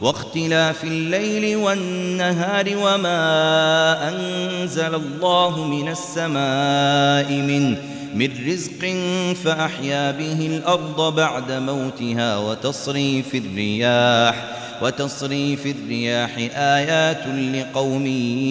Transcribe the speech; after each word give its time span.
واختلاف 0.00 0.84
الليل 0.84 1.56
والنهار 1.56 2.66
وما 2.76 4.08
أنزل 4.08 4.94
الله 4.94 5.64
من 5.64 5.88
السماء 5.88 7.32
من 7.32 7.76
من 8.14 8.30
رزق 8.46 8.96
فأحيا 9.44 10.10
به 10.10 10.46
الأرض 10.46 11.14
بعد 11.14 11.52
موتها 11.52 12.38
وتصريف 12.38 13.34
الرياح 13.34 14.44
وتصريف 14.82 15.66
الرياح 15.66 16.30
آيات 16.54 17.26
لقوم 17.26 18.06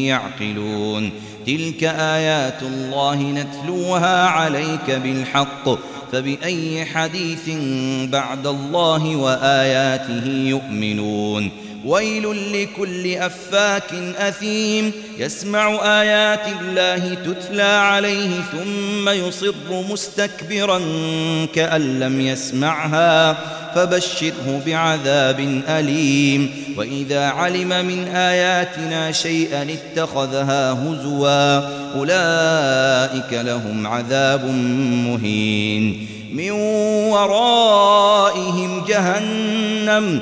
يعقلون. 0.06 1.12
تلك 1.48 1.84
آيات 1.84 2.64
الله 2.64 3.22
نتلوها 3.22 4.26
عليك 4.28 4.92
بالحق. 4.92 5.70
فبأي 6.12 6.86
حديث 6.86 7.50
بعد 8.10 8.48
الله 8.48 9.16
وآياته 9.16 10.28
يؤمنون 10.28 11.50
ويل 11.88 12.54
لكل 12.54 13.16
أفاك 13.16 13.94
أثيم. 14.18 14.92
يسمع 15.18 15.80
آيات 16.02 16.48
الله 16.62 17.14
تتلى 17.14 17.62
عليه 17.64 18.30
ثم 18.52 19.10
يصر 19.10 19.54
مستكبرا 19.92 20.82
كأن 21.56 22.00
لم 22.00 22.22
يسمعها. 22.22 23.38
فبشره 23.76 24.62
بعذاب 24.66 25.62
أليم. 25.68 26.52
وإذا 26.78 27.26
علم 27.26 27.70
من 27.70 28.08
آياتنا 28.08 29.12
شيئا 29.12 29.68
اتخذها 29.74 30.72
هزوا. 30.72 31.60
أولئك 31.96 33.34
لهم 33.34 33.88
عذاب 33.88 34.46
مهين. 35.08 36.08
من 36.34 36.52
ورائهم 37.12 38.86
جهنم. 38.88 40.22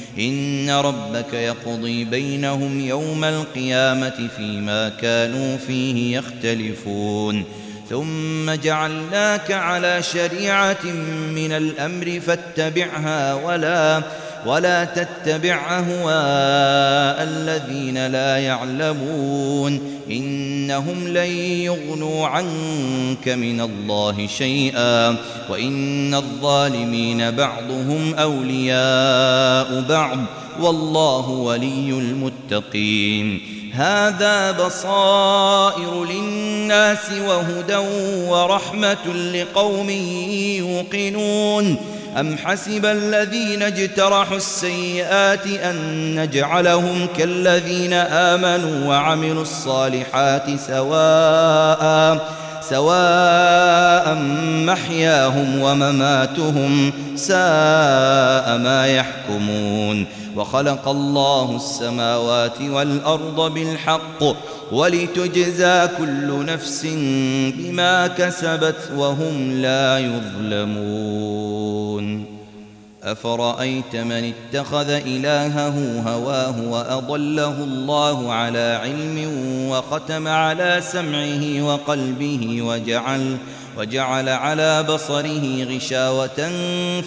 إن 0.19 0.69
ربك 0.69 1.33
يقضي 1.33 2.03
بينهم 2.03 2.79
يوم 2.79 3.23
القيامة 3.23 4.29
فيما 4.37 4.89
كانوا 4.89 5.57
فيه 5.57 6.17
يختلفون. 6.17 7.43
ثم 7.89 8.51
جعلناك 8.51 9.51
على 9.51 10.03
شريعة 10.03 10.85
من 11.35 11.51
الأمر 11.51 12.19
فاتبعها 12.19 13.33
ولا 13.33 14.01
ولا 14.45 14.85
تتبع 14.85 15.79
أهواء 15.79 17.23
الذين 17.23 18.07
لا 18.07 18.37
يعلمون 18.37 20.01
إنهم 20.11 21.07
لن 21.07 21.31
يغنوا 21.61 22.27
عنك 22.27 23.27
من 23.27 23.61
الله 23.61 24.27
شيئا 24.27 25.15
وإن 25.49 26.13
الظالمين 26.13 27.31
بعضهم 27.31 28.13
أولياء 28.13 29.81
بعض 29.89 30.17
والله 30.61 31.29
ولي 31.29 31.89
المتقين 31.89 33.41
هذا 33.73 34.51
بصائر 34.51 36.05
للناس 36.05 37.11
وهدى 37.27 37.77
ورحمة 38.29 39.13
لقوم 39.33 39.89
يوقنون 40.59 41.77
أم 42.19 42.37
حسب 42.37 42.85
الذين 42.85 43.63
اجترحوا 43.63 44.37
السيئات 44.37 45.47
أن 45.47 45.75
نجعلهم 46.19 47.07
كالذين 47.17 47.93
آمنوا 47.93 48.87
وعملوا 48.87 49.41
الصالحات 49.41 50.59
سواء 50.67 52.40
سواء 52.69 54.15
محياهم 54.65 55.61
ومماتهم 55.61 56.93
ساء 57.15 58.57
ما 58.57 58.87
يحكمون. 58.87 60.05
وخلق 60.35 60.87
الله 60.87 61.55
السماوات 61.55 62.61
والأرض 62.61 63.53
بالحق 63.53 64.23
ولتجزى 64.71 65.87
كل 65.97 66.45
نفس 66.45 66.85
بما 67.57 68.07
كسبت 68.07 68.91
وهم 68.95 69.51
لا 69.61 69.99
يظلمون. 70.51 72.30
أفرأيت 73.03 73.95
من 73.95 74.33
اتخذ 74.33 74.89
إلهه 74.89 76.01
هواه 76.07 76.61
وأضله 76.69 77.63
الله 77.63 78.31
على 78.33 78.79
علم 78.83 79.31
وختم 79.69 80.27
على 80.27 80.81
سمعه 80.81 81.61
وقلبه 81.61 82.61
وجعل 82.61 83.37
وجعل 83.77 84.29
على 84.29 84.83
بصره 84.83 85.63
غشاوة 85.63 86.51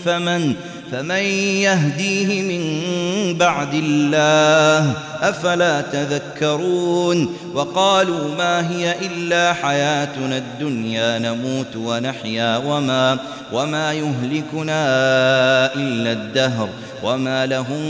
فمن 0.05 0.55
فمن 0.93 1.25
يهديه 1.67 2.43
من 2.43 2.65
بعد 3.39 3.75
الله 3.75 4.93
أفلا 5.21 5.81
تذكرون؟ 5.81 7.37
وقالوا 7.55 8.35
ما 8.39 8.71
هي 8.71 8.95
إلا 9.07 9.53
حياتنا 9.53 10.39
الدنيا 10.39 11.19
نموت 11.19 11.77
ونحيا 11.77 12.57
وما 12.57 13.19
وما 13.53 13.93
يهلكنا 13.93 14.85
إلا 15.75 16.13
الدهر 16.13 16.69
وما 17.03 17.47
لهم 17.47 17.83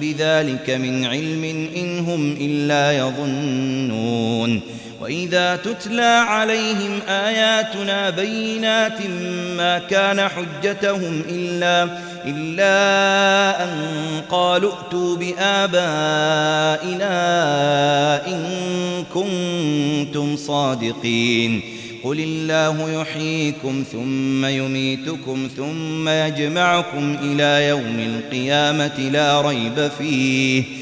بذلك 0.00 0.70
من 0.70 1.04
علم 1.04 1.44
إن 1.76 1.98
هم 1.98 2.32
إلا 2.40 2.92
يظنون. 2.92 4.60
وإذا 5.02 5.56
تتلى 5.56 6.24
عليهم 6.28 7.00
آياتنا 7.08 8.10
بينات 8.10 9.06
ما 9.56 9.78
كان 9.78 10.28
حجتهم 10.28 11.22
إلا 11.28 11.88
إلا 12.24 13.64
أن 13.64 13.70
قالوا 14.30 14.72
ائتوا 14.72 15.16
بآبائنا 15.16 15.86
إن 18.26 18.44
كنتم 19.14 20.36
صادقين. 20.36 21.60
قل 22.04 22.20
الله 22.20 23.00
يحييكم 23.00 23.84
ثم 23.92 24.44
يميتكم 24.44 25.48
ثم 25.56 26.08
يجمعكم 26.08 27.16
إلى 27.22 27.68
يوم 27.68 27.98
القيامة 27.98 29.10
لا 29.12 29.40
ريب 29.40 29.90
فيه. 29.98 30.81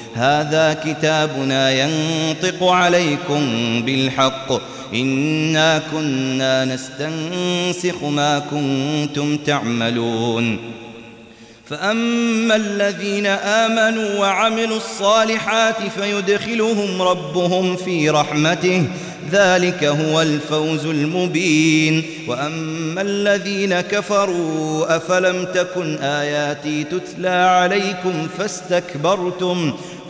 هذا 0.15 0.73
كتابنا 0.73 1.71
ينطق 1.71 2.63
عليكم 2.63 3.41
بالحق. 3.85 4.51
إنا 4.93 5.81
كنا 5.91 6.65
نستنسخ 6.65 8.03
ما 8.03 8.39
كنتم 8.39 9.37
تعملون. 9.37 10.57
فأما 11.69 12.55
الذين 12.55 13.25
آمنوا 13.25 14.19
وعملوا 14.19 14.77
الصالحات 14.77 15.75
فيدخلهم 15.99 17.01
ربهم 17.01 17.75
في 17.75 18.09
رحمته. 18.09 18.83
ذلك 19.31 19.83
هو 19.83 20.21
الفوز 20.21 20.85
المبين. 20.85 22.03
وأما 22.27 23.01
الذين 23.01 23.81
كفروا 23.81 24.95
أفلم 24.95 25.47
تكن 25.53 25.97
آياتي 25.97 26.83
تتلى 26.83 27.29
عليكم 27.29 28.27
فاستكبرتم. 28.37 29.73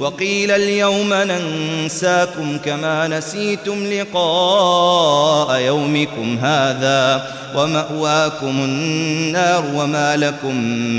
وقيل 0.00 0.50
اليوم 0.50 1.14
ننساكم 1.14 2.58
كما 2.64 3.08
نسيتم 3.08 3.86
لقاء 3.86 5.60
يومكم 5.60 6.38
هذا 6.42 7.34
ومأواكم 7.56 8.64
النار 8.64 9.64
وما 9.74 10.16
لكم 10.16 10.56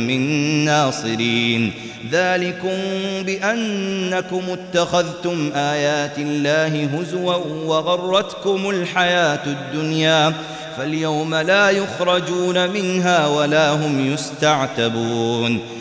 من 0.08 0.22
ناصرين. 0.66 1.74
ذلكم 2.12 2.78
بأنكم 3.26 4.42
اتخذتم 4.50 5.52
آيات 5.56 6.18
الله 6.18 6.86
هزوا 6.86 7.36
وغرتكم 7.66 8.70
الحياة 8.70 9.46
الدنيا. 9.46 10.34
فاليوم 10.78 11.36
لا 11.36 11.70
يخرجون 11.70 12.70
منها 12.70 13.28
ولا 13.28 13.72
هم 13.72 14.14
يستعتبون. 14.14 15.81